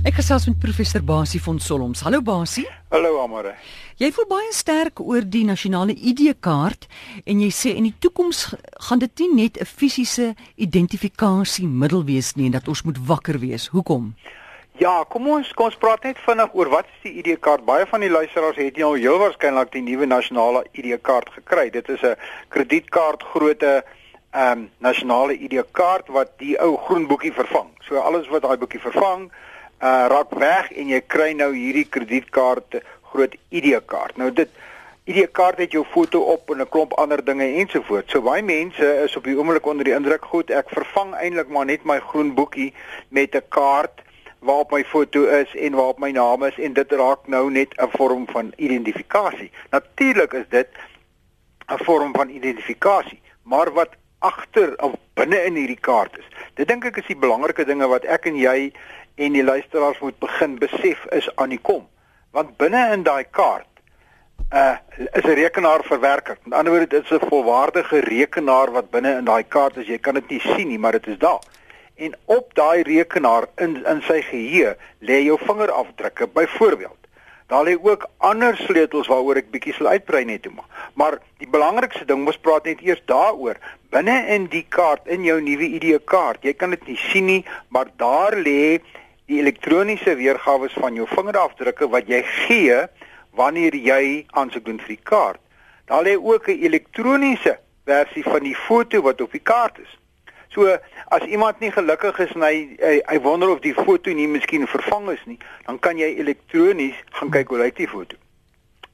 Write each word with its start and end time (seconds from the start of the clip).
Ek 0.00 0.14
gesels 0.16 0.46
met 0.48 0.56
professor 0.56 1.02
Basie 1.04 1.42
van 1.44 1.58
Solms. 1.60 2.00
Hallo 2.00 2.22
Basie. 2.24 2.64
Hallo 2.88 3.18
Amore. 3.20 3.50
Jy 4.00 4.08
voel 4.16 4.26
baie 4.30 4.52
sterk 4.56 5.02
oor 5.04 5.26
die 5.28 5.42
nasionale 5.44 5.92
ID-kaart 5.92 6.86
en 7.28 7.42
jy 7.44 7.50
sê 7.52 7.74
in 7.76 7.84
die 7.84 7.92
toekoms 8.00 8.46
gaan 8.86 9.02
dit 9.02 9.20
nie 9.20 9.28
net 9.42 9.60
'n 9.60 9.68
fisiese 9.68 10.32
identifikasiemiddel 10.56 12.04
wees 12.04 12.32
nie 12.36 12.46
en 12.46 12.56
dat 12.56 12.68
ons 12.68 12.82
moet 12.82 12.96
wakker 12.96 13.38
wees. 13.38 13.66
Hoekom? 13.76 14.14
Ja, 14.78 15.04
kom 15.04 15.28
ons 15.28 15.52
kom 15.52 15.66
ons 15.66 15.76
praat 15.76 16.02
net 16.04 16.16
vinnig 16.24 16.48
oor 16.54 16.68
wat 16.70 16.86
is 16.86 17.02
die 17.02 17.20
ID-kaart. 17.20 17.64
Baie 17.64 17.86
van 17.86 18.00
die 18.00 18.10
luisteraars 18.10 18.56
het 18.56 18.76
nie 18.76 18.84
al 18.84 18.94
heel 18.96 19.18
waarskynlik 19.18 19.72
die 19.72 19.82
nuwe 19.82 20.06
nasionale 20.06 20.64
ID-kaart 20.72 21.28
gekry. 21.28 21.70
Dit 21.70 21.88
is 21.88 22.00
'n 22.02 22.16
kredietkaart 22.48 23.22
grootte 23.22 23.84
ehm 24.32 24.58
um, 24.58 24.70
nasionale 24.78 25.36
ID-kaart 25.36 26.08
wat 26.08 26.38
die 26.38 26.56
ou 26.58 26.76
groen 26.76 27.06
boekie 27.06 27.32
vervang. 27.32 27.68
So 27.80 27.96
alles 27.98 28.28
wat 28.28 28.42
daai 28.42 28.56
boekie 28.56 28.80
vervang, 28.80 29.30
uh 29.82 30.06
raak 30.12 30.34
weg 30.36 30.72
en 30.72 30.88
jy 30.88 31.00
kry 31.06 31.32
nou 31.32 31.54
hierdie 31.54 31.86
kredietkaart 31.88 32.80
groot 33.12 33.36
ID-kaart. 33.48 34.16
Nou 34.16 34.30
dit 34.32 34.50
ID-kaart 35.10 35.58
het 35.58 35.72
jou 35.72 35.84
foto 35.88 36.20
op 36.34 36.50
en 36.50 36.60
'n 36.60 36.68
klomp 36.68 36.92
ander 36.92 37.24
dinge 37.24 37.44
ensovoorts. 37.44 38.12
So 38.12 38.20
baie 38.22 38.42
mense 38.42 39.02
is 39.04 39.16
op 39.16 39.24
die 39.24 39.36
oomblik 39.36 39.66
onder 39.66 39.84
die 39.84 39.94
indruk, 39.94 40.24
goed, 40.24 40.50
ek 40.50 40.68
vervang 40.68 41.14
eintlik 41.14 41.48
maar 41.48 41.64
net 41.64 41.84
my 41.84 41.98
groen 41.98 42.34
boekie 42.34 42.74
met 43.08 43.34
'n 43.34 43.48
kaart 43.48 44.02
waarop 44.40 44.70
my 44.70 44.84
foto 44.84 45.24
is 45.24 45.54
en 45.54 45.72
waarop 45.72 45.98
my 45.98 46.10
naam 46.10 46.44
is 46.44 46.58
en 46.58 46.72
dit 46.72 46.92
raak 46.92 47.26
nou 47.26 47.50
net 47.50 47.74
'n 47.76 47.88
vorm 47.96 48.26
van 48.32 48.52
identifikasie. 48.56 49.50
Natuurlik 49.70 50.32
is 50.32 50.48
dit 50.48 50.68
'n 51.68 51.84
vorm 51.84 52.12
van 52.12 52.28
identifikasie, 52.28 53.20
maar 53.42 53.72
wat 53.72 53.88
agter 54.18 54.82
of 54.82 54.92
binne 55.14 55.44
in 55.44 55.54
hierdie 55.54 55.80
kaart 55.80 56.18
is. 56.18 56.28
Dit 56.54 56.68
dink 56.68 56.84
ek 56.84 56.96
is 56.96 57.06
die 57.06 57.16
belangrike 57.16 57.64
dinge 57.64 57.88
wat 57.88 58.04
ek 58.04 58.26
en 58.26 58.36
jy 58.36 58.72
en 59.20 59.32
die 59.36 59.44
luisteraars 59.44 59.98
moet 60.00 60.18
begin 60.18 60.58
besef 60.58 61.04
is 61.16 61.28
aan 61.36 61.52
die 61.52 61.60
kom. 61.60 61.84
Want 62.32 62.56
binne 62.56 62.86
in 62.94 63.02
daai 63.04 63.24
kaart 63.30 63.66
uh 64.50 64.76
is 64.96 65.24
'n 65.24 65.36
rekenaarverwerker. 65.38 66.38
Met 66.44 66.58
ander 66.58 66.72
woorde 66.72 66.86
dit 66.86 67.04
is 67.04 67.10
'n 67.10 67.28
volwaardige 67.28 68.00
rekenaar 68.00 68.70
wat 68.70 68.90
binne 68.90 69.12
in 69.16 69.24
daai 69.24 69.44
kaart 69.48 69.76
is. 69.76 69.86
Jy 69.86 69.98
kan 69.98 70.14
dit 70.14 70.28
nie 70.28 70.40
sien 70.40 70.68
nie, 70.68 70.78
maar 70.78 70.92
dit 70.92 71.06
is 71.06 71.18
daar. 71.18 71.42
En 71.94 72.14
op 72.24 72.54
daai 72.54 72.82
rekenaar 72.82 73.44
in 73.56 73.86
in 73.86 74.02
sy 74.02 74.22
geheue 74.22 74.76
lê 74.98 75.22
jou 75.24 75.38
vingerafdrukke 75.38 76.26
byvoorbeeld. 76.26 77.00
Daar 77.46 77.64
lê 77.64 77.76
ook 77.82 78.08
ander 78.16 78.56
sleutels 78.56 79.06
waaroor 79.06 79.36
ek 79.36 79.50
bietjie 79.50 79.74
sal 79.74 79.86
uitbrei 79.86 80.24
net 80.24 80.42
toe 80.42 80.52
maar. 80.52 80.88
Maar 80.94 81.18
die 81.38 81.48
belangrikste 81.48 82.04
ding, 82.04 82.26
ons 82.26 82.38
praat 82.38 82.64
net 82.64 82.80
eers 82.80 83.02
daaroor. 83.04 83.56
Binne 83.90 84.26
in 84.26 84.46
die 84.46 84.66
kaart, 84.68 85.06
in 85.06 85.24
jou 85.24 85.40
nuwe 85.40 85.66
ID-kaart, 85.66 86.42
jy 86.42 86.52
kan 86.54 86.70
dit 86.70 86.86
nie 86.86 86.96
sien 86.96 87.24
nie, 87.24 87.44
maar 87.68 87.86
daar 87.96 88.36
lê 88.36 88.80
die 89.30 89.38
elektroniese 89.38 90.16
weergawe 90.18 90.68
van 90.74 90.98
jou 90.98 91.06
vingerafdrukke 91.10 91.88
wat 91.92 92.10
jy 92.10 92.20
gee 92.46 92.82
wanneer 93.38 93.76
jy 93.78 94.26
aansoek 94.34 94.64
doen 94.66 94.80
vir 94.82 94.96
die 94.96 95.04
kaart. 95.12 95.40
Daar 95.86 96.02
lê 96.06 96.16
ook 96.18 96.48
'n 96.48 96.62
elektroniese 96.66 97.58
versie 97.84 98.22
van 98.22 98.42
die 98.42 98.56
foto 98.56 99.02
wat 99.02 99.20
op 99.20 99.32
die 99.32 99.42
kaart 99.42 99.78
is. 99.78 99.98
So 100.48 100.78
as 101.08 101.22
iemand 101.22 101.60
nie 101.60 101.70
gelukkig 101.70 102.18
is 102.18 102.32
en 102.34 102.42
hy, 102.42 102.76
hy 102.78 103.02
hy 103.06 103.18
wonder 103.20 103.50
of 103.50 103.60
die 103.60 103.74
foto 103.74 104.10
nie 104.10 104.26
miskien 104.28 104.66
vervang 104.66 105.10
is 105.10 105.24
nie, 105.24 105.38
dan 105.66 105.78
kan 105.78 105.98
jy 105.98 106.16
elektronies 106.18 106.98
gaan 107.10 107.30
kyk 107.30 107.48
hoe 107.48 107.58
lyk 107.58 107.76
die 107.76 107.88
foto. 107.88 108.16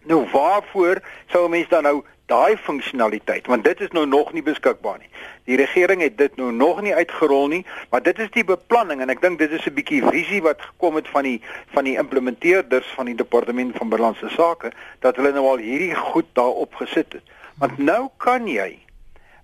Nou 0.07 0.27
waarvoor 0.33 1.01
sou 1.27 1.47
'n 1.47 1.51
mens 1.51 1.69
dan 1.69 1.83
nou 1.83 2.05
daai 2.27 2.57
funksionaliteit 2.57 3.47
want 3.47 3.65
dit 3.65 3.81
is 3.81 3.91
nou 3.91 4.07
nog 4.07 4.33
nie 4.33 4.43
beskikbaar 4.43 4.99
nie. 4.99 5.11
Die 5.45 5.57
regering 5.57 6.03
het 6.03 6.19
dit 6.19 6.37
nou 6.37 6.53
nog 6.53 6.81
nie 6.83 6.95
uitgerol 6.95 7.47
nie, 7.47 7.67
maar 7.91 8.03
dit 8.03 8.19
is 8.19 8.31
die 8.35 8.45
beplanning 8.45 9.01
en 9.01 9.11
ek 9.15 9.21
dink 9.23 9.39
dit 9.39 9.51
is 9.51 9.67
'n 9.67 9.75
bietjie 9.75 10.03
visie 10.03 10.43
wat 10.43 10.61
gekom 10.61 10.95
het 10.95 11.09
van 11.09 11.23
die 11.23 11.41
van 11.75 11.85
die 11.85 11.97
implementeerders 11.97 12.87
van 12.95 13.07
die 13.07 13.15
departement 13.15 13.77
van 13.77 13.89
binnelandse 13.89 14.29
sake 14.29 14.73
dat 15.01 15.17
hulle 15.17 15.33
nou 15.33 15.47
al 15.47 15.63
hierdie 15.63 15.95
goed 15.95 16.27
daarop 16.33 16.75
gesit 16.75 17.13
het. 17.13 17.23
Want 17.59 17.79
nou 17.79 18.09
kan 18.17 18.47
jy 18.47 18.79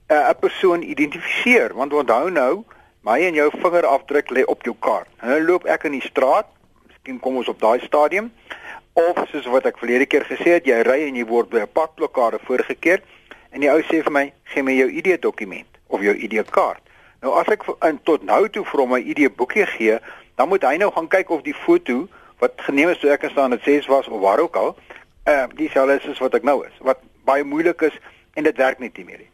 eh, 0.07 0.17
'n 0.17 0.31
uh, 0.31 0.39
persoon 0.41 0.83
identifiseer 0.83 1.75
want 1.75 1.93
onthou 1.93 2.31
nou 2.31 2.65
my 3.01 3.21
en 3.21 3.35
jou 3.35 3.51
vingerafdruk 3.51 4.31
lê 4.31 4.45
op 4.45 4.63
jou 4.63 4.77
kaart. 4.79 5.09
Nou 5.23 5.45
loop 5.45 5.65
ek 5.65 5.85
in 5.85 5.93
die 5.93 6.07
straat, 6.07 6.47
miskien 6.87 7.21
kom 7.21 7.37
ons 7.37 7.49
op 7.49 7.61
daai 7.61 7.81
stadium 7.81 8.33
of 8.93 9.17
soos 9.31 9.47
wat 9.47 9.67
ek 9.67 9.79
verlede 9.81 10.07
keer 10.07 10.25
gesê 10.29 10.57
het, 10.59 10.67
jy 10.69 10.83
ry 10.87 10.99
en 11.09 11.17
jy 11.17 11.25
word 11.27 11.51
by 11.51 11.65
'n 11.65 11.73
padblokkade 11.73 12.39
vorige 12.45 12.75
keer 12.75 13.01
en 13.53 13.61
die 13.61 13.71
ou 13.71 13.81
sê 13.81 14.03
vir 14.03 14.13
my, 14.13 14.33
"Gee 14.45 14.63
my 14.63 14.73
jou 14.73 14.89
ID-dokument 14.89 15.69
of 15.89 16.01
jou 16.01 16.15
ID-kaart." 16.15 16.83
Nou 17.23 17.39
as 17.39 17.49
ek 17.49 17.63
in 17.87 18.01
tot 18.03 18.23
nou 18.23 18.49
toe 18.49 18.65
vir 18.65 18.81
hom 18.81 18.91
my 18.91 19.01
ID-boekie 19.01 19.67
gee, 19.67 19.99
dan 20.37 20.49
moet 20.49 20.63
hy 20.63 20.77
nou 20.77 20.91
gaan 20.91 21.09
kyk 21.09 21.31
of 21.31 21.43
die 21.43 21.55
foto 21.55 22.09
wat 22.39 22.53
geneem 22.57 22.89
is 22.89 22.99
toe 22.99 23.11
ek 23.11 23.23
instaan 23.23 23.51
dit 23.51 23.63
6 23.63 23.87
was 23.87 24.09
of 24.09 24.21
waar 24.21 24.41
ook 24.41 24.57
al, 24.57 24.77
uh 25.27 25.47
dieselfde 25.55 26.11
is 26.11 26.19
wat 26.19 26.35
ek 26.35 26.43
nou 26.43 26.67
is, 26.67 26.73
wat 26.81 26.99
baie 27.25 27.45
moeilik 27.45 27.83
is 27.83 27.99
en 28.35 28.43
dit 28.43 28.57
werk 28.57 28.79
net 28.79 28.97
nie 28.97 29.05
meer 29.05 29.19
nie. 29.19 29.31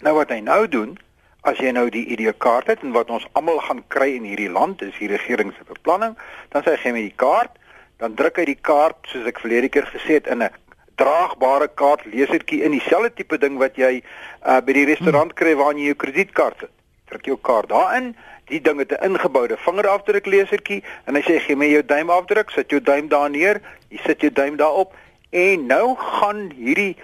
Nou 0.00 0.14
wat 0.14 0.30
hy 0.30 0.40
nou 0.40 0.68
doen, 0.68 0.98
as 1.42 1.58
jy 1.58 1.70
nou 1.74 1.88
die 1.90 2.06
ID-kaart 2.14 2.66
het 2.66 2.82
en 2.82 2.94
wat 2.96 3.10
ons 3.10 3.26
almal 3.32 3.58
gaan 3.60 3.82
kry 3.88 4.14
in 4.14 4.24
hierdie 4.24 4.50
land, 4.50 4.82
is 4.82 4.96
die 4.98 5.10
regering 5.10 5.52
se 5.52 5.66
beplanning, 5.68 6.16
dan 6.54 6.62
sê 6.62 6.76
hy 6.76 6.80
gee 6.84 6.92
my 6.92 7.04
die 7.10 7.18
kaart 7.20 7.58
dan 8.02 8.16
druk 8.18 8.40
hy 8.40 8.48
die 8.48 8.58
kaart 8.58 8.98
soos 9.12 9.28
ek 9.30 9.38
verlede 9.44 9.68
keer 9.70 9.86
gesê 9.86 10.18
het 10.18 10.26
in 10.26 10.42
'n 10.42 10.50
draagbare 10.98 11.68
kaart 11.80 12.02
lesertjie 12.14 12.64
in 12.66 12.74
dieselfde 12.74 13.14
tipe 13.14 13.38
ding 13.38 13.58
wat 13.62 13.78
jy 13.78 14.02
uh, 14.02 14.58
by 14.60 14.74
die 14.74 14.88
restaurant 14.90 15.34
kry 15.38 15.54
waar 15.54 15.78
jy 15.78 15.86
jou 15.92 15.98
kredietkaart 16.02 16.58
sit. 16.64 16.72
Druk 17.06 17.26
jou 17.30 17.38
kaart 17.48 17.70
daarin, 17.70 18.12
die 18.50 18.60
ding 18.60 18.82
het 18.82 18.92
'n 18.92 19.04
ingeboude 19.06 19.56
vingerafdruk 19.56 20.26
lesertjie 20.26 20.82
en 21.06 21.14
hy 21.14 21.22
sê 21.22 21.38
gee 21.46 21.56
my 21.56 21.70
jou 21.70 21.82
duimafdruk, 21.82 22.50
sit 22.50 22.70
jou 22.70 22.80
duim 22.80 23.08
daar 23.08 23.30
neer, 23.30 23.62
jy 23.88 24.00
sit 24.04 24.20
jou 24.20 24.32
duim 24.32 24.56
daarop 24.56 24.94
en 25.30 25.66
nou 25.66 25.94
gaan 25.96 26.50
hierdie 26.50 26.96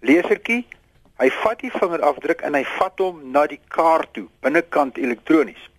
lesertjie 0.00 0.66
hy 1.18 1.30
vat 1.30 1.58
die 1.60 1.70
vingerafdruk 1.70 2.42
en 2.42 2.54
hy 2.54 2.64
vat 2.78 2.98
hom 2.98 3.32
na 3.32 3.46
die 3.46 3.60
kaart 3.68 4.12
toe 4.12 4.28
binnekant 4.42 4.98
elektronies. 4.98 5.70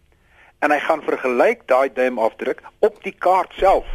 En 0.62 0.72
hy 0.72 0.80
gaan 0.80 1.02
vergelyk 1.02 1.68
daai 1.68 1.94
duimafdruk 1.94 2.64
op 2.80 3.04
die 3.04 3.16
kaart 3.20 3.54
self 3.60 3.86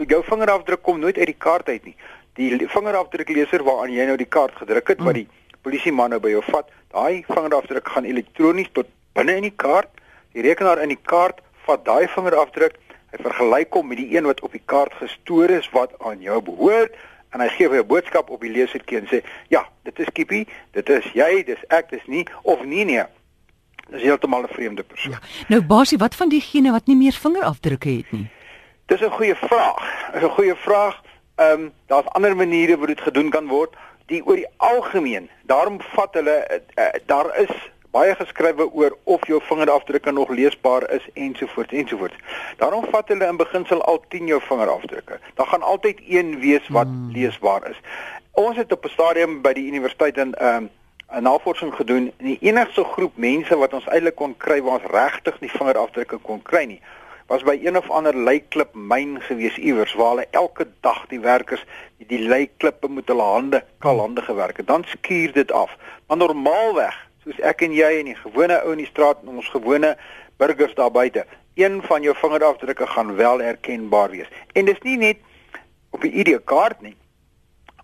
So 0.00 0.06
jou 0.08 0.22
vingerafdruk 0.24 0.80
kom 0.80 0.96
nooit 0.96 1.18
uit 1.18 1.28
die 1.28 1.36
kaart 1.36 1.66
uit 1.68 1.84
nie. 1.84 1.96
Die 2.38 2.68
vingerafdrukleser 2.72 3.60
waaraan 3.66 3.92
jy 3.92 4.06
nou 4.08 4.14
die 4.16 4.30
kaart 4.32 4.54
gedruk 4.56 4.94
het 4.94 5.02
wat 5.04 5.18
die 5.18 5.26
polisie 5.60 5.92
man 5.92 6.14
nou 6.14 6.20
by 6.24 6.30
jou 6.32 6.40
vat, 6.46 6.70
daai 6.94 7.20
vingerafdruk 7.26 7.90
gaan 7.92 8.08
elektronies 8.08 8.70
tot 8.72 8.88
binne 9.18 9.34
in 9.36 9.44
die 9.50 9.58
kaart. 9.60 9.92
Die 10.32 10.46
rekenaar 10.46 10.80
in 10.80 10.94
die 10.94 11.02
kaart 11.12 11.44
vat 11.66 11.84
daai 11.84 12.08
vingerafdruk, 12.14 12.80
hy 13.12 13.20
vergelyk 13.26 13.76
hom 13.76 13.92
met 13.92 14.00
die 14.00 14.08
een 14.16 14.30
wat 14.30 14.40
op 14.40 14.56
die 14.56 14.64
kaart 14.72 14.96
gestoor 15.02 15.52
is 15.58 15.68
wat 15.76 15.92
aan 16.00 16.24
jou 16.24 16.40
behoort 16.48 16.96
en 17.36 17.44
hy 17.44 17.52
gee 17.58 17.68
vir 17.68 17.82
jou 17.82 17.86
boodskap 17.92 18.32
op 18.32 18.40
die 18.40 18.56
lesertjie 18.56 19.02
en 19.02 19.06
sê, 19.12 19.20
"Ja, 19.52 19.66
dit 19.84 19.98
is 20.00 20.08
Kippie, 20.14 20.46
dit 20.72 20.88
is 20.88 21.04
jy, 21.12 21.44
dis 21.44 21.60
ek, 21.68 21.90
dis 21.90 22.06
nie 22.06 22.24
of 22.42 22.64
nie 22.64 22.84
nee." 22.84 23.04
Dis 23.90 24.02
heeltemal 24.02 24.48
'n 24.48 24.48
vreemde 24.48 24.82
persoon. 24.82 25.12
Ja. 25.12 25.20
Nou 25.48 25.60
Basie, 25.60 25.98
wat 25.98 26.14
van 26.14 26.28
diegene 26.28 26.72
wat 26.72 26.86
nie 26.86 26.96
meer 26.96 27.12
vingerafdrukke 27.12 27.88
het 27.88 28.12
nie? 28.12 28.30
Dis 28.90 29.00
'n 29.00 29.10
goeie 29.10 29.34
vraag. 29.34 30.10
Dis 30.12 30.22
'n 30.22 30.34
goeie 30.36 30.56
vraag. 30.56 31.02
Ehm 31.34 31.52
um, 31.52 31.72
daar's 31.86 32.06
ander 32.06 32.36
maniere 32.36 32.76
hoe 32.76 32.86
dit 32.86 33.00
gedoen 33.00 33.30
kan 33.30 33.46
word. 33.46 33.74
Die 34.06 34.26
oor 34.26 34.34
die 34.34 34.48
algemeen, 34.56 35.30
daarom 35.42 35.80
vat 35.80 36.14
hulle 36.14 36.60
uh, 36.74 36.84
daar 37.06 37.38
is 37.38 37.70
baie 37.90 38.14
geskrywe 38.14 38.72
oor 38.72 38.96
of 39.04 39.26
jou 39.26 39.40
vingerafdrukke 39.42 40.12
nog 40.12 40.28
leesbaar 40.28 40.90
is 40.90 41.08
ensovoorts 41.14 41.72
ensovoorts. 41.72 42.16
Daarom 42.56 42.84
vat 42.90 43.08
hulle 43.08 43.26
in 43.26 43.36
beginsel 43.36 43.82
al 43.82 44.04
10 44.08 44.26
jou 44.26 44.40
vingerafdrukke. 44.40 45.18
Daar 45.34 45.46
gaan 45.46 45.62
altyd 45.62 46.00
een 46.08 46.40
wees 46.40 46.68
wat 46.68 46.86
hmm. 46.86 47.10
leesbaar 47.12 47.70
is. 47.70 47.80
Ons 48.30 48.56
het 48.56 48.72
op 48.72 48.84
'n 48.84 48.88
stadium 48.88 49.42
by 49.42 49.52
die 49.52 49.66
universiteit 49.66 50.16
in 50.16 50.34
ehm 50.34 50.56
um, 50.56 50.70
'n 51.14 51.22
navorsing 51.22 51.74
gedoen 51.74 52.12
en 52.16 52.26
die 52.26 52.38
enigste 52.40 52.84
groep 52.84 53.16
mense 53.16 53.56
wat 53.56 53.72
ons 53.72 53.86
eintlik 53.86 54.14
kon 54.14 54.36
kry 54.36 54.62
waar 54.62 54.80
ons 54.80 54.90
regtig 54.90 55.40
nie 55.40 55.50
vingerafdrukke 55.50 56.16
kon 56.16 56.42
kry 56.42 56.64
nie 56.64 56.80
was 57.30 57.42
by 57.42 57.60
een 57.62 57.76
of 57.76 57.90
ander 57.90 58.16
leiklip 58.16 58.72
myn 58.74 59.20
gewees 59.22 59.54
iewers 59.56 59.92
waar 59.94 60.08
hulle 60.08 60.26
elke 60.30 60.64
dag 60.82 61.04
die 61.12 61.20
werkers 61.22 61.62
die, 62.00 62.06
die 62.10 62.24
leiklippe 62.26 62.88
met 62.90 63.06
hulle 63.06 63.22
hande 63.22 63.60
kalhande 63.78 64.22
gewerk 64.26 64.56
het. 64.58 64.66
Dan 64.66 64.82
skuur 64.86 65.32
dit 65.32 65.52
af. 65.52 65.76
Maar 66.08 66.16
normaalweg, 66.16 66.96
soos 67.22 67.38
ek 67.46 67.62
en 67.62 67.76
jy 67.76 67.90
en 68.00 68.10
die 68.10 68.16
gewone 68.18 68.56
ou 68.64 68.72
in 68.74 68.82
die 68.82 68.88
straat 68.90 69.22
en 69.22 69.38
ons 69.38 69.50
gewone 69.54 69.92
burgers 70.42 70.74
daar 70.74 70.90
buite, 70.90 71.22
een 71.54 71.78
van 71.86 72.02
jou 72.02 72.16
vingerafdrukke 72.18 72.86
gaan 72.86 73.14
wel 73.14 73.38
herkenbaar 73.46 74.10
wees. 74.10 74.30
En 74.58 74.66
dis 74.66 74.82
nie 74.82 74.98
net 74.98 75.22
op 75.94 76.02
die 76.02 76.10
ID-kaart 76.10 76.82
nie. 76.82 76.96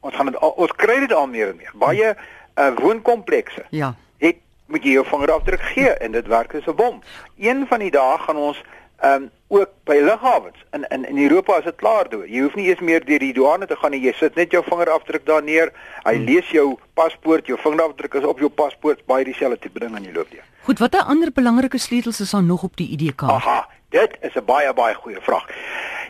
Ons 0.01 0.19
gaan 0.19 0.33
dit 0.33 0.41
ons 0.43 0.75
kry 0.75 0.99
dit 1.05 1.15
al 1.15 1.31
meer 1.31 1.53
en 1.53 1.61
meer. 1.61 1.77
Baie 1.79 2.17
uh, 2.17 2.73
woonkomplekse. 2.83 3.63
Ja. 3.71 3.95
Het 4.19 4.43
moet 4.67 4.83
jy 4.83 4.99
jou 4.99 5.07
vingerafdruk 5.07 5.63
gee 5.71 5.95
en 6.03 6.19
dit 6.19 6.27
werk 6.27 6.59
as 6.59 6.67
'n 6.67 6.75
bom. 6.75 6.99
Een 7.39 7.63
van 7.71 7.79
die 7.79 7.95
dae 7.95 8.19
gaan 8.27 8.43
ons 8.51 8.65
ehm 8.97 9.23
um, 9.23 9.31
ook 9.49 9.71
by 9.85 10.01
lughawens 10.03 10.59
in 10.73 10.85
in 10.89 11.05
in 11.09 11.19
Europa 11.23 11.59
is 11.59 11.65
dit 11.65 11.77
klaar 11.77 12.09
toe. 12.09 12.25
Jy 12.29 12.41
hoef 12.41 12.55
nie 12.55 12.67
eens 12.69 12.81
meer 12.81 13.05
deur 13.05 13.19
die 13.19 13.33
douane 13.33 13.67
te 13.67 13.77
gaan 13.77 13.91
nie. 13.91 14.01
Jy 14.01 14.13
sit 14.13 14.35
net 14.35 14.51
jou 14.51 14.63
vingerafdruk 14.65 15.27
daar 15.27 15.43
neer. 15.43 15.73
Hy 16.03 16.15
hmm. 16.15 16.25
lees 16.25 16.51
jou 16.51 16.79
paspoort, 16.95 17.47
jou 17.47 17.59
vingerafdruk 17.61 18.15
is 18.15 18.25
op 18.25 18.39
jou 18.39 18.51
paspoort, 18.51 19.05
baie 19.07 19.25
dieselfde 19.25 19.59
tipe 19.59 19.79
ding 19.79 19.95
aan 19.95 20.05
jy 20.05 20.13
loop 20.13 20.31
deur. 20.31 20.43
Goed, 20.67 20.79
watter 20.79 21.01
ander 21.01 21.31
belangrike 21.33 21.79
sleutels 21.79 22.21
is 22.21 22.31
daar 22.31 22.43
nog 22.43 22.63
op 22.63 22.77
die 22.77 22.89
ID-kaart? 22.97 23.33
Aha, 23.33 23.69
dit 23.95 24.17
is 24.21 24.35
'n 24.35 24.45
baie 24.45 24.73
baie 24.75 24.95
goeie 24.95 25.21
vraag. 25.21 25.47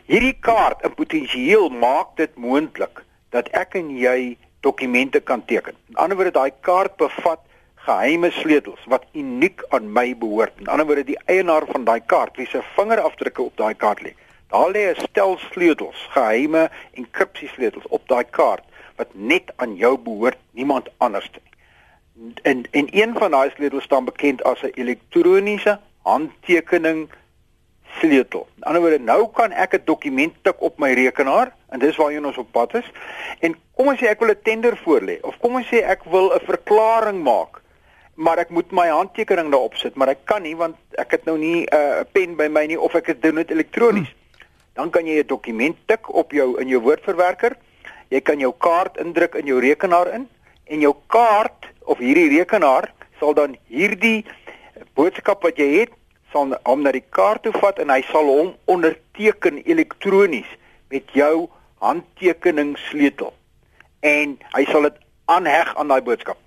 Hierdie 0.06 0.36
kaart 0.40 0.82
in 0.84 0.94
potensieel 0.94 1.68
maak 1.68 2.16
dit 2.16 2.36
moontlik 2.36 3.04
dat 3.30 3.48
ek 3.48 3.74
en 3.74 3.90
jy 3.90 4.36
dokumente 4.60 5.20
kan 5.20 5.44
teken. 5.44 5.74
In 5.88 5.96
ander 5.96 6.16
woorde 6.16 6.32
daai 6.32 6.52
kaart 6.60 6.96
bevat 6.96 7.40
geheime 7.86 8.30
sleutels 8.34 8.82
wat 8.90 9.04
uniek 9.14 9.62
aan 9.68 9.92
my 9.92 10.10
behoort. 10.18 10.54
In 10.58 10.70
ander 10.72 10.86
woorde 10.86 11.04
die 11.06 11.18
eienaar 11.30 11.66
van 11.70 11.84
daai 11.86 12.00
kaart 12.12 12.36
wie 12.40 12.46
se 12.50 12.62
vingerafdrukke 12.74 13.42
op 13.42 13.56
daai 13.56 13.74
kaart 13.74 14.02
lê. 14.02 14.12
Daar 14.50 14.70
lê 14.74 14.82
'n 14.90 15.02
stel 15.08 15.38
sleutels, 15.50 16.08
geheime 16.14 16.70
enkripsiesleutels 16.92 17.86
op 17.88 18.08
daai 18.08 18.24
kaart 18.24 18.64
wat 18.96 19.08
net 19.12 19.52
aan 19.56 19.76
jou 19.76 19.98
behoort, 19.98 20.38
niemand 20.50 20.88
anders 20.96 21.30
nie. 21.32 22.34
En 22.42 22.64
en 22.70 22.86
een 22.90 23.12
van 23.18 23.30
daai 23.30 23.50
sleutels 23.50 23.84
staan 23.84 24.04
bekend 24.04 24.42
as 24.42 24.62
'n 24.62 24.72
elektroniese 24.74 25.78
handtekening 26.02 27.08
sleutel. 27.98 28.46
In 28.56 28.62
ander 28.62 28.80
woorde, 28.80 28.98
nou 28.98 29.28
kan 29.32 29.52
ek 29.52 29.74
'n 29.74 29.82
dokument 29.84 30.34
tik 30.42 30.60
op 30.60 30.78
my 30.78 30.92
rekenaar 30.92 31.54
en 31.68 31.78
dis 31.78 31.96
waarheen 31.96 32.26
ons 32.26 32.38
op 32.38 32.52
pad 32.52 32.74
is. 32.74 32.90
En 33.40 33.56
kom 33.74 33.86
ons 33.88 34.00
sê 34.00 34.06
ek 34.06 34.20
wil 34.20 34.30
'n 34.30 34.42
tender 34.42 34.76
voorlê 34.76 35.20
of 35.20 35.38
kom 35.38 35.54
ons 35.54 35.66
sê 35.66 35.84
ek 35.84 36.04
wil 36.04 36.34
'n 36.34 36.40
verklaring 36.44 37.22
maak 37.22 37.64
maar 38.16 38.40
ek 38.40 38.50
moet 38.50 38.70
my 38.72 38.88
handtekening 38.88 39.50
daarop 39.52 39.76
sit, 39.76 39.94
maar 39.94 40.08
ek 40.08 40.24
kan 40.24 40.42
nie 40.42 40.56
want 40.56 40.76
ek 41.00 41.10
het 41.18 41.24
nou 41.28 41.36
nie 41.38 41.64
'n 41.64 41.74
uh, 41.76 42.04
pen 42.12 42.36
by 42.36 42.48
my 42.48 42.66
nie 42.66 42.80
of 42.80 42.94
ek 42.94 43.06
het 43.06 43.22
doen 43.22 43.34
dit 43.34 43.50
elektronies. 43.50 44.08
Hmm. 44.08 44.46
Dan 44.74 44.90
kan 44.90 45.06
jy 45.06 45.20
'n 45.20 45.26
dokument 45.26 45.76
tik 45.86 46.14
op 46.14 46.32
jou 46.32 46.60
in 46.60 46.68
jou 46.68 46.80
woordverwerker. 46.80 47.56
Jy 48.08 48.20
kan 48.20 48.38
jou 48.38 48.54
kaart 48.58 48.96
indruk 48.96 49.34
in 49.34 49.46
jou 49.46 49.60
rekenaar 49.60 50.14
in 50.14 50.28
en 50.64 50.80
jou 50.80 50.94
kaart 51.06 51.66
of 51.84 51.98
hierdie 51.98 52.38
rekenaar 52.38 52.92
sal 53.18 53.34
dan 53.34 53.56
hierdie 53.68 54.24
boodskap 54.94 55.42
wat 55.42 55.56
jy 55.56 55.80
het 55.80 55.92
sal 56.32 56.56
hom 56.64 56.82
na 56.82 56.92
die 56.92 57.04
kaart 57.10 57.42
toe 57.42 57.52
vat 57.52 57.78
en 57.78 57.90
hy 57.90 58.02
sal 58.10 58.24
hom 58.24 58.54
onderteken 58.64 59.62
elektronies 59.64 60.48
met 60.88 61.04
jou 61.12 61.48
handtekening 61.84 62.76
sleutel. 62.88 63.32
En 64.00 64.38
hy 64.54 64.64
sal 64.64 64.82
dit 64.82 64.98
aanheg 65.24 65.76
aan 65.76 65.88
daai 65.88 66.02
boodskap. 66.02 66.38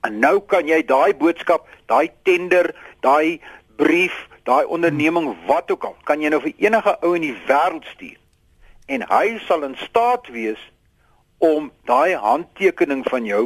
En 0.00 0.18
nou 0.18 0.40
kan 0.40 0.68
jy 0.68 0.80
daai 0.86 1.14
boodskap, 1.16 1.66
daai 1.86 2.10
tender, 2.24 2.70
daai 3.04 3.40
brief, 3.76 4.16
daai 4.48 4.64
onderneming 4.64 5.32
wat 5.46 5.70
ook 5.70 5.84
al, 5.84 5.96
kan 6.08 6.22
jy 6.22 6.30
nou 6.32 6.40
vir 6.40 6.54
enige 6.56 6.96
ou 7.04 7.14
in 7.18 7.26
die 7.28 7.36
wêreld 7.48 7.84
stuur. 7.92 8.16
En 8.88 9.04
hy 9.10 9.38
sal 9.46 9.66
in 9.68 9.76
staat 9.84 10.28
wees 10.32 10.60
om 11.38 11.70
daai 11.88 12.16
handtekening 12.16 13.04
van 13.08 13.28
jou 13.28 13.44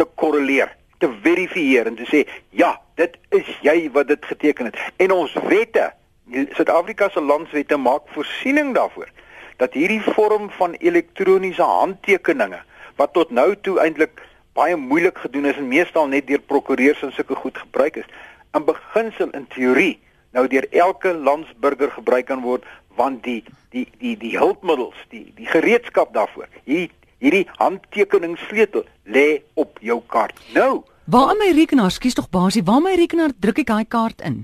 te 0.00 0.06
korreleer, 0.18 0.70
te 0.98 1.10
verifieer 1.22 1.90
en 1.90 1.98
te 1.98 2.06
sê, 2.10 2.26
"Ja, 2.50 2.80
dit 2.94 3.18
is 3.30 3.48
jy 3.62 3.90
wat 3.90 4.08
dit 4.08 4.24
geteken 4.24 4.64
het." 4.64 4.78
En 4.96 5.10
ons 5.10 5.32
wette, 5.48 5.92
Suid-Afrika 6.30 7.08
se 7.08 7.20
landswette 7.20 7.76
maak 7.76 8.02
voorsiening 8.14 8.74
daarvoor 8.74 9.08
dat 9.56 9.72
hierdie 9.72 10.00
vorm 10.00 10.50
van 10.50 10.72
elektroniese 10.72 11.62
handtekeninge 11.62 12.62
wat 12.96 13.12
tot 13.12 13.30
nou 13.30 13.56
toe 13.60 13.78
eintlik 13.80 14.22
baie 14.52 14.76
moeilik 14.76 15.18
gedoen 15.18 15.48
is 15.48 15.56
en 15.56 15.68
meestal 15.68 16.08
net 16.08 16.26
deur 16.26 16.40
prokureurs 16.40 17.02
en 17.02 17.12
sulke 17.12 17.34
goed 17.34 17.58
gebruik 17.58 17.96
is. 17.96 18.08
In 18.52 18.64
beginsel 18.68 19.30
in 19.32 19.46
teorie 19.54 19.98
nou 20.32 20.46
deur 20.48 20.66
elke 20.70 21.12
landsburger 21.14 21.90
gebruik 21.90 22.26
kan 22.28 22.44
word 22.44 22.64
want 22.96 23.22
die 23.24 23.40
die 23.72 23.86
die 24.00 24.16
die 24.20 24.36
hulpmiddels, 24.36 24.96
die 25.08 25.32
die 25.36 25.48
gereedskap 25.48 26.12
daarvoor. 26.12 26.48
Hier 26.68 26.90
hierdie 27.22 27.46
handtekening 27.56 28.36
sleutel 28.48 28.84
lê 29.04 29.42
op 29.54 29.78
jou 29.80 30.00
kaart. 30.06 30.36
Nou, 30.56 30.82
waar 31.04 31.36
my 31.38 31.52
rekenaar, 31.54 31.92
skuis 31.94 32.18
tog 32.18 32.28
basie, 32.30 32.64
waar 32.66 32.82
my 32.82 32.96
rekenaar 32.98 33.32
druk 33.38 33.62
ek 33.62 33.70
daai 33.70 33.86
kaart 33.88 34.24
in? 34.26 34.42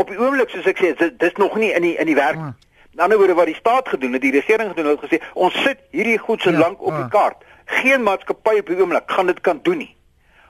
Op 0.00 0.08
die 0.08 0.18
oomblik 0.18 0.54
soos 0.54 0.68
ek 0.70 0.80
sê, 0.80 0.94
dit 0.96 1.26
is 1.28 1.36
nog 1.42 1.56
nie 1.60 1.72
in 1.74 1.84
die 1.84 1.96
in 2.00 2.08
die 2.08 2.16
werk. 2.18 2.40
Ah. 2.40 2.54
In 2.94 3.02
ander 3.02 3.18
woorde 3.18 3.34
wat 3.34 3.50
die 3.50 3.58
staat 3.58 3.88
gedoen 3.90 4.14
het, 4.14 4.22
die 4.22 4.32
regering 4.32 4.70
gedoen 4.70 4.92
het, 4.94 5.02
gesê 5.02 5.18
ons 5.34 5.56
sit 5.66 5.82
hierdie 5.90 6.18
goed 6.18 6.40
so 6.40 6.54
ja, 6.54 6.62
lank 6.62 6.80
op 6.80 6.94
die 6.94 7.08
ah. 7.08 7.10
kaart 7.10 7.43
geen 7.64 8.02
maatskappy 8.02 8.58
op 8.58 8.66
die 8.66 8.78
oomblik 8.80 9.10
gaan 9.10 9.26
dit 9.26 9.40
kan 9.40 9.60
doen 9.62 9.78
nie. 9.78 9.96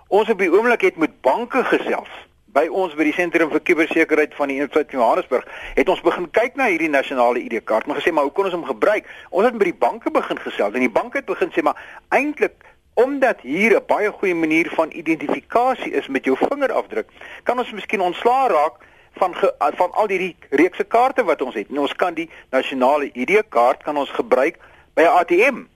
Ons 0.08 0.31
op 0.31 0.38
die 0.38 0.50
oomblik 0.52 0.81
het 0.81 0.96
met 0.96 1.20
banke 1.20 1.64
gesels. 1.64 2.11
By 2.55 2.69
ons 2.70 2.94
by 2.94 3.08
die 3.08 3.14
sentrum 3.16 3.50
vir 3.50 3.62
kubersekuriteit 3.66 4.34
van 4.38 4.49
die 4.49 4.61
Universiteit 4.61 4.90
van 4.90 5.00
Johannesburg 5.00 5.49
het 5.75 5.88
ons 5.88 6.02
begin 6.05 6.28
kyk 6.31 6.55
na 6.55 6.69
hierdie 6.70 6.90
nasionale 6.90 7.43
ID-kaart, 7.43 7.87
maar 7.87 7.99
gesê 7.99 8.12
maar 8.14 8.28
hoe 8.28 8.32
kon 8.32 8.46
ons 8.46 8.55
hom 8.55 8.66
gebruik? 8.69 9.08
Ons 9.31 9.49
het 9.49 9.58
by 9.58 9.72
die 9.72 9.81
banke 9.87 10.12
begin 10.14 10.38
gesels 10.38 10.75
en 10.75 10.87
die 10.87 10.93
banke 10.93 11.19
het 11.19 11.26
begin 11.26 11.50
sê 11.50 11.64
maar 11.66 11.81
eintlik 12.14 12.62
omdat 12.94 13.40
hier 13.43 13.75
'n 13.75 13.87
baie 13.87 14.10
goeie 14.10 14.34
manier 14.34 14.70
van 14.70 14.90
identifikasie 14.90 15.93
is 15.93 16.06
met 16.08 16.25
jou 16.25 16.37
vingerafdruk, 16.37 17.08
kan 17.43 17.58
ons 17.58 17.72
miskien 17.72 18.00
ontslaa 18.00 18.46
raak 18.49 18.75
van 19.19 19.34
ge, 19.34 19.55
van 19.58 19.93
al 19.93 20.08
hierdie 20.08 20.37
reekse 20.50 20.84
kaarte 20.84 21.25
wat 21.25 21.43
ons 21.43 21.55
het. 21.55 21.69
En 21.70 21.78
ons 21.78 21.94
kan 21.94 22.14
die 22.14 22.31
nasionale 22.50 23.10
ID-kaart 23.12 23.82
kan 23.82 23.96
ons 23.96 24.10
gebruik 24.10 24.58
by 24.94 25.02
'n 25.02 25.17
ATM 25.19 25.73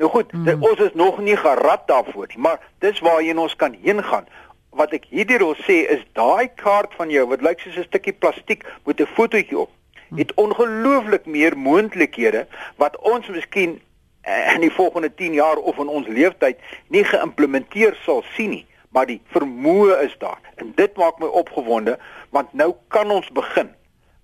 Nou 0.00 0.10
goed, 0.10 0.32
mm. 0.32 0.44
dit, 0.44 0.56
ons 0.60 0.78
is 0.78 0.94
nog 0.94 1.18
nie 1.20 1.36
gerad 1.36 1.82
daarvoor 1.86 2.30
nie, 2.32 2.38
maar 2.38 2.60
dis 2.78 3.00
waarheen 3.04 3.38
ons 3.38 3.56
kan 3.56 3.74
heen 3.82 4.00
gaan. 4.04 4.24
Wat 4.72 4.94
ek 4.96 5.04
hierdie 5.12 5.36
wil 5.42 5.52
sê 5.60 5.82
is 5.92 6.06
daai 6.16 6.48
kaart 6.62 6.94
van 6.96 7.12
jou 7.12 7.26
wat 7.28 7.44
lyk 7.44 7.60
soos 7.60 7.76
'n 7.76 7.84
stukkie 7.90 8.16
plastiek 8.16 8.64
met 8.88 9.00
'n 9.00 9.12
fotootjie 9.18 9.58
op, 9.58 9.68
mm. 10.08 10.16
het 10.22 10.32
ongelooflik 10.40 11.26
meer 11.26 11.58
moontlikhede 11.58 12.46
wat 12.80 12.96
ons 13.12 13.28
miskien 13.28 13.76
eh, 14.22 14.54
in 14.54 14.64
die 14.64 14.72
volgende 14.72 15.14
10 15.14 15.36
jaar 15.36 15.56
of 15.56 15.76
in 15.76 15.88
ons 15.88 16.08
lewenstyd 16.08 16.56
nie 16.88 17.04
geïmplementeer 17.04 17.96
sal 18.04 18.24
sien 18.32 18.50
nie, 18.50 18.66
maar 18.88 19.06
die 19.06 19.20
vermoë 19.36 20.00
is 20.08 20.16
daar. 20.18 20.40
En 20.56 20.72
dit 20.74 20.96
maak 20.96 21.18
my 21.18 21.26
opgewonde 21.26 21.98
want 22.30 22.52
nou 22.52 22.74
kan 22.88 23.10
ons 23.10 23.28
begin 23.28 23.68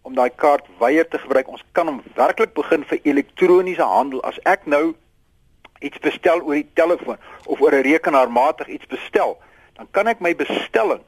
om 0.02 0.14
daai 0.14 0.30
kaart 0.30 0.64
weier 0.78 1.08
te 1.08 1.18
gebruik. 1.18 1.48
Ons 1.48 1.64
kan 1.72 1.86
hom 1.86 2.02
werklik 2.14 2.54
begin 2.54 2.84
vir 2.84 2.98
elektroniese 3.02 3.82
handel. 3.82 4.22
As 4.22 4.38
ek 4.44 4.64
nou 4.64 4.94
iets 5.80 5.98
bestel 5.98 6.40
oor 6.40 6.54
die 6.54 6.68
telefoon 6.74 7.18
of 7.46 7.60
oor 7.60 7.72
'n 7.72 7.82
rekenaarmatig 7.82 8.68
iets 8.68 8.86
bestel, 8.86 9.38
dan 9.74 9.88
kan 9.90 10.06
ek 10.06 10.20
my 10.20 10.34
bestelling 10.36 11.02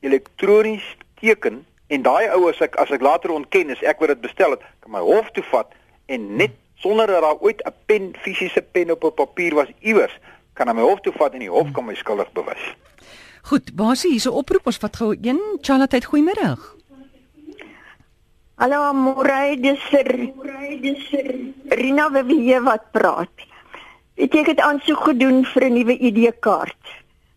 elektronies 0.00 0.96
teken 1.20 1.66
en 1.86 2.02
daai 2.02 2.28
ou 2.34 2.48
as 2.48 2.60
ek 2.60 2.76
as 2.76 2.90
ek 2.90 3.00
later 3.00 3.30
ontken 3.30 3.70
is 3.70 3.82
ek 3.82 4.00
wat 4.00 4.08
dit 4.08 4.20
bestel 4.20 4.50
het, 4.50 4.62
kan 4.80 4.90
my 4.90 5.00
hof 5.00 5.30
toe 5.30 5.44
vat 5.50 5.72
en 6.06 6.36
net 6.36 6.50
sonder 6.80 7.06
dat 7.06 7.22
daar 7.22 7.40
ooit 7.40 7.62
'n 7.66 7.74
pen 7.86 8.14
fisiese 8.22 8.62
pen 8.62 8.90
op 8.90 9.04
'n 9.04 9.14
papier 9.14 9.54
was 9.54 9.68
iewers, 9.80 10.18
kan 10.54 10.68
hy 10.68 10.74
my 10.74 10.82
hof 10.82 11.00
toe 11.00 11.12
vat 11.12 11.32
en 11.32 11.38
die 11.38 11.50
hof 11.50 11.70
kan 11.72 11.84
my 11.84 11.94
skuldig 11.94 12.32
bewys. 12.32 12.74
Goed, 13.42 13.74
basie, 13.74 14.10
hier's 14.10 14.26
'n 14.26 14.36
oproep, 14.36 14.66
ons 14.66 14.76
vat 14.76 14.96
gou 14.96 15.16
een. 15.22 15.40
Charlotte, 15.60 16.04
goeiemôre. 16.04 16.56
Hallo, 18.60 18.92
môre, 18.92 19.56
dis 19.56 19.80
dis 20.82 21.04
Rina 21.68 22.10
wie 22.24 22.60
wat 22.60 22.90
praat. 22.92 23.49
Ek 24.20 24.34
het 24.36 24.50
dit 24.52 24.60
aansoek 24.60 25.04
gedoen 25.08 25.44
vir 25.44 25.64
'n 25.64 25.72
nuwe 25.72 25.96
ID-kaart. 25.98 26.84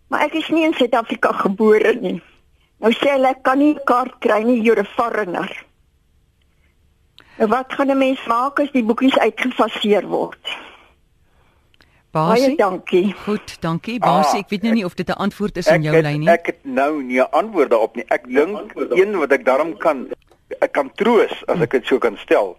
Maar 0.08 0.22
ek 0.28 0.34
is 0.34 0.50
nie 0.50 0.66
in 0.66 0.74
Suid-Afrika 0.74 1.32
gebore 1.32 1.94
nie. 1.96 2.22
Nou 2.84 2.92
sê 2.92 3.14
hulle 3.16 3.30
ek 3.30 3.44
kan 3.44 3.58
nie 3.58 3.74
'n 3.74 3.84
kaart 3.86 4.20
kry 4.20 4.44
nie, 4.44 4.62
you're 4.62 4.80
a 4.80 4.84
foreigner. 4.84 5.64
Nou 7.38 7.48
wat 7.50 7.74
gaan 7.74 7.92
'n 7.92 7.98
mens 7.98 8.26
maak 8.26 8.60
as 8.60 8.72
die 8.72 8.84
boekies 8.84 9.18
uitgefaseer 9.18 10.08
word? 10.08 10.44
Basie. 12.12 12.46
Baie 12.46 12.58
dankie. 12.58 13.16
Goed, 13.26 13.62
dankie. 13.62 14.00
Basie, 14.00 14.40
ek 14.40 14.50
weet 14.50 14.62
nou 14.62 14.74
nie 14.74 14.86
of 14.86 14.94
dit 14.94 15.10
'n 15.10 15.18
antwoord 15.18 15.58
is 15.58 15.68
in 15.68 15.82
jou 15.82 16.02
lyn 16.02 16.20
nie. 16.20 16.30
Ek 16.30 16.46
het 16.46 16.66
nou 16.66 17.04
nie 17.04 17.20
'n 17.20 17.32
antwoord 17.32 17.70
daarop 17.70 17.96
nie. 17.96 18.06
Ek 18.08 18.28
dink 18.28 18.74
een 18.76 19.18
wat 19.18 19.32
ek 19.32 19.46
daarom 19.46 19.78
kan 19.78 20.08
ek 20.60 20.72
kan 20.72 20.92
troos 20.96 21.34
as 21.48 21.62
ek 21.62 21.72
dit 21.72 21.86
so 21.86 21.98
kan 21.98 22.18
stel 22.18 22.58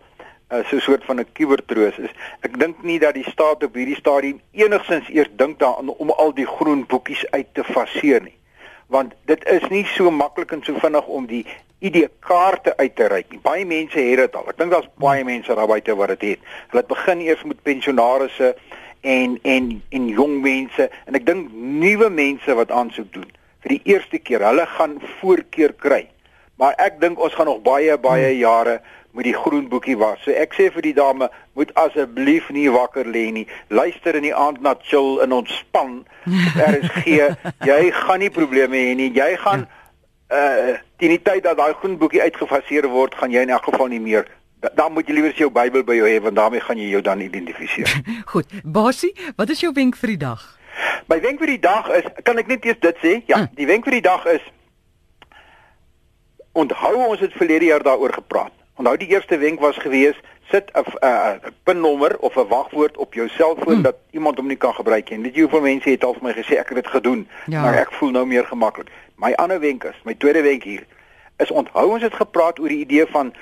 uh, 0.55 0.65
so 0.69 0.77
'n 0.77 0.81
soort 0.81 1.05
van 1.05 1.21
'n 1.21 1.33
kubertroos 1.33 1.99
is. 1.99 2.11
Ek 2.41 2.59
dink 2.59 2.83
nie 2.83 2.99
dat 2.99 3.15
die 3.15 3.31
staat 3.31 3.65
op 3.65 3.75
hierdie 3.75 3.97
stadium 3.97 4.41
enigsins 4.53 5.09
eers 5.09 5.31
dink 5.37 5.59
daaraan 5.59 5.89
om 5.89 6.11
al 6.11 6.35
die 6.35 6.47
groen 6.47 6.87
boekies 6.87 7.31
uit 7.31 7.47
te 7.53 7.65
faseer 7.65 8.23
nie. 8.23 8.37
Want 8.87 9.13
dit 9.25 9.45
is 9.49 9.69
nie 9.69 9.85
so 9.85 10.11
maklik 10.11 10.53
en 10.53 10.63
so 10.63 10.79
vinnig 10.79 11.07
om 11.07 11.27
die 11.27 11.47
ID-kaarte 11.79 12.77
uit 12.77 12.97
te 12.97 13.07
reik 13.07 13.31
nie. 13.31 13.41
Baie 13.43 13.67
mense 13.67 13.99
het 13.99 14.17
dit 14.17 14.37
al. 14.37 14.49
Ek 14.49 14.59
dink 14.59 14.71
daar's 14.71 14.89
baie 14.95 15.25
mense 15.25 15.55
daar 15.55 15.67
buite 15.67 15.97
wat 15.97 16.09
dit 16.09 16.21
het. 16.21 16.41
Hulle 16.69 16.83
het 16.83 16.93
begin 16.93 17.21
eers 17.21 17.45
met 17.45 17.63
pensionaarsse 17.63 18.55
en 19.01 19.39
en 19.43 19.83
en 19.89 20.09
jong 20.09 20.41
mense 20.41 20.91
en 21.05 21.15
ek 21.15 21.27
dink 21.27 21.53
nuwe 21.53 22.09
mense 22.11 22.55
wat 22.55 22.71
aansoek 22.71 23.13
doen 23.13 23.31
vir 23.65 23.77
die 23.77 23.83
eerste 23.85 24.19
keer. 24.19 24.45
Hulle 24.45 24.67
gaan 24.67 25.01
voorkeur 25.21 25.73
kry. 25.73 26.07
Maar 26.61 26.77
ek 26.79 27.01
dink 27.03 27.21
ons 27.21 27.35
gaan 27.35 27.51
nog 27.51 27.63
baie 27.67 27.97
baie 27.99 28.31
hmm. 28.31 28.43
jare 28.43 28.81
met 29.15 29.29
die 29.29 29.35
groen 29.35 29.69
boekie 29.71 29.97
was. 29.99 30.19
So 30.25 30.35
ek 30.35 30.57
sê 30.59 30.69
vir 30.75 30.83
die 30.89 30.95
dame, 30.95 31.29
moet 31.55 31.71
asseblief 31.79 32.49
nie 32.55 32.67
wakker 32.75 33.07
lê 33.07 33.29
nie. 33.35 33.45
Luister 33.71 34.19
in 34.19 34.27
die 34.27 34.35
aand 34.35 34.61
na 34.63 34.75
chill 34.83 35.21
en 35.23 35.37
ontspan. 35.37 36.01
Daar 36.57 36.79
is 36.83 36.91
gee, 37.05 37.29
jy 37.67 37.81
gaan 37.95 38.25
nie 38.25 38.33
probleme 38.35 38.81
hê 38.81 38.95
nie. 38.99 39.13
Jy 39.15 39.35
gaan 39.45 39.69
uh 40.35 40.75
teen 40.99 41.11
die 41.11 41.23
tyd 41.23 41.43
dat 41.45 41.59
daai 41.59 41.75
groen 41.79 41.99
boekie 41.99 42.23
uitgefaseer 42.23 42.87
word, 42.91 43.15
gaan 43.19 43.35
jy 43.35 43.43
in 43.45 43.53
elk 43.55 43.67
geval 43.71 43.91
nie 43.93 44.03
meer 44.03 44.27
dan 44.73 44.93
moet 44.93 45.09
jy 45.09 45.15
liewer 45.15 45.35
jou 45.37 45.51
Bybel 45.53 45.85
by 45.85 45.97
jou 45.99 46.09
hê 46.09 46.19
want 46.25 46.37
daarmee 46.39 46.63
gaan 46.65 46.81
jy 46.81 46.89
jou 46.95 47.03
dan 47.05 47.21
identifiseer. 47.21 47.91
Goed. 48.33 48.53
Basie, 48.65 49.13
wat 49.37 49.53
is 49.53 49.61
jou 49.61 49.73
wenk 49.77 49.99
vir 50.01 50.15
die 50.15 50.21
dag? 50.25 50.45
My 51.11 51.21
wenk 51.21 51.43
vir 51.43 51.55
die 51.55 51.61
dag 51.63 51.91
is, 51.99 52.07
kan 52.25 52.41
ek 52.41 52.49
net 52.51 52.65
eers 52.65 52.81
dit 52.81 53.03
sê? 53.03 53.15
Ja, 53.29 53.45
hm. 53.45 53.53
die 53.59 53.69
wenk 53.69 53.85
vir 53.89 53.99
die 53.99 54.07
dag 54.07 54.25
is 54.33 54.45
onthou 56.55 56.95
ons 57.07 57.21
het 57.21 57.33
verlede 57.33 57.65
jaar 57.65 57.83
daaroor 57.83 58.13
gepraat. 58.13 58.53
Onthou 58.75 58.97
die 58.97 59.09
eerste 59.09 59.37
wenk 59.39 59.61
was 59.61 59.77
gewees 59.77 60.19
sit 60.51 60.71
'n 60.75 60.85
'n 61.03 61.41
pinnommer 61.63 62.19
of 62.19 62.37
'n 62.37 62.49
wagwoord 62.49 62.97
op 62.97 63.15
jou 63.15 63.29
selfoon 63.29 63.75
hmm. 63.75 63.83
dat 63.83 63.97
iemand 64.11 64.37
hom 64.37 64.47
nie 64.47 64.57
kan 64.57 64.75
gebruik 64.75 65.11
nie. 65.11 65.21
Weet 65.21 65.35
jy 65.35 65.41
hoeveel 65.41 65.61
mense 65.61 65.91
het 65.91 66.05
al 66.05 66.15
vir 66.15 66.23
my 66.23 66.33
gesê 66.33 66.59
ek 66.59 66.69
het 66.69 66.83
dit 66.83 66.87
gedoen, 66.87 67.29
ja. 67.47 67.63
maar 67.63 67.75
ek 67.75 67.93
voel 67.93 68.11
nou 68.11 68.27
meer 68.27 68.47
gemaklik. 68.47 68.91
My 69.17 69.33
ander 69.33 69.61
wenk 69.61 69.85
is, 69.85 69.99
my 70.05 70.15
tweede 70.15 70.43
wenk 70.43 70.63
hier 70.63 70.87
is 71.37 71.51
onthou 71.51 71.91
ons 71.91 72.03
het 72.03 72.15
gepraat 72.15 72.59
oor 72.61 72.69
die 72.69 72.85
idee 72.87 73.07
van 73.07 73.33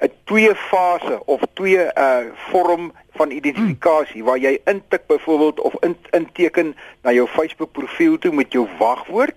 'n 0.00 0.10
twee 0.24 0.54
fase 0.54 1.20
of 1.24 1.40
twee 1.52 1.82
uh 1.94 2.18
vorm 2.50 2.92
van 3.10 3.30
identifikasie 3.30 4.20
hmm. 4.20 4.28
waar 4.28 4.38
jy 4.38 4.60
intik 4.64 5.06
byvoorbeeld 5.06 5.60
of 5.60 5.74
in, 5.80 5.96
inteken 6.10 6.76
na 7.02 7.12
jou 7.12 7.26
Facebook 7.28 7.72
profiel 7.72 8.18
toe 8.18 8.32
met 8.32 8.52
jou 8.52 8.68
wagwoord, 8.78 9.34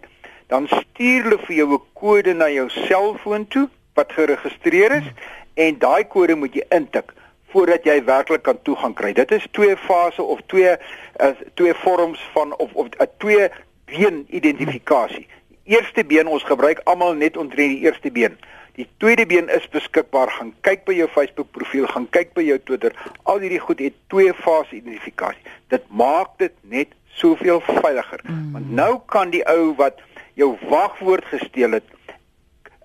dan 0.47 0.67
stuur 0.67 1.23
hulle 1.23 1.37
vir 1.47 1.55
jou 1.55 1.73
'n 1.73 1.81
kode 1.93 2.33
na 2.33 2.49
jou 2.49 2.69
selfoon 2.69 3.47
toe 3.47 3.69
wat 3.93 4.11
geregistreer 4.11 4.91
is 4.91 5.07
en 5.53 5.77
daai 5.79 6.03
kode 6.07 6.35
moet 6.35 6.53
jy 6.53 6.65
intik 6.69 7.13
voordat 7.55 7.83
jy 7.83 8.03
werklik 8.03 8.43
kan 8.43 8.57
toegang 8.61 8.93
kry. 8.95 9.13
Dit 9.13 9.31
is 9.31 9.47
twee 9.51 9.77
fase 9.77 10.23
of 10.23 10.39
twee 10.51 10.75
uh 11.23 11.31
twee 11.53 11.73
vorms 11.73 12.19
van 12.33 12.55
of 12.57 12.73
of 12.73 12.87
'n 12.87 13.01
uh, 13.01 13.07
twee 13.17 13.49
been 13.85 14.25
identifikasie. 14.29 15.27
Eerste 15.63 16.05
been 16.05 16.27
ons 16.27 16.43
gebruik 16.43 16.81
almal 16.83 17.13
net 17.13 17.37
omtrent 17.37 17.69
die 17.69 17.85
eerste 17.87 18.11
been. 18.11 18.37
Die 18.75 18.87
tweede 18.97 19.25
been 19.25 19.49
is 19.49 19.69
beskikbaar. 19.69 20.31
Gaan 20.31 20.53
kyk 20.61 20.83
by 20.85 20.93
jou 20.93 21.07
Facebook 21.09 21.51
profiel, 21.51 21.87
gaan 21.87 22.09
kyk 22.09 22.33
by 22.33 22.43
jou 22.43 22.59
Twitter. 22.63 22.91
Al 23.23 23.39
hierdie 23.39 23.59
goed 23.59 23.79
het 23.79 23.93
twee 24.07 24.33
fase 24.33 24.75
identifikasie. 24.75 25.41
Dit 25.67 25.83
maak 25.87 26.35
dit 26.37 26.51
net 26.61 26.91
soveel 27.15 27.61
veiliger. 27.61 28.19
Mm. 28.23 28.51
Want 28.51 28.71
nou 28.71 28.99
kan 29.05 29.29
die 29.29 29.45
ou 29.47 29.73
wat 29.79 30.01
jou 30.39 30.53
wagwoord 30.69 31.25
gesteel 31.31 31.79
het, 31.79 31.87